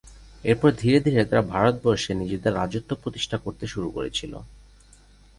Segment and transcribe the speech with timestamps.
[0.43, 4.33] এরপর ধীরে ধীরে তারা ভারতবর্ষে নিজেদের রাজত্ব প্রতিষ্ঠা করতে শুরু করেছিল।